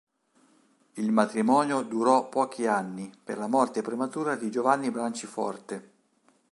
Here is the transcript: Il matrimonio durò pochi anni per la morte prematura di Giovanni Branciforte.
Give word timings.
Il 0.93 1.11
matrimonio 1.11 1.83
durò 1.83 2.27
pochi 2.27 2.65
anni 2.65 3.13
per 3.23 3.37
la 3.37 3.45
morte 3.45 3.83
prematura 3.83 4.35
di 4.35 4.49
Giovanni 4.49 4.89
Branciforte. 4.89 5.91